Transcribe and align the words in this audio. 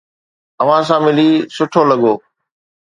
اوھان 0.61 0.81
سان 0.87 0.99
ملي 1.05 1.29
سٺو 1.55 1.81
لڳو. 1.89 2.13